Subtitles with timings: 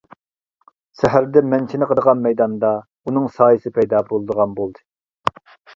[1.01, 2.73] سەھەردە مەن چېنىقىدىغان مەيداندا
[3.05, 4.87] ئۇنىڭ سايىسى پەيدا بولىدىغان بولدى.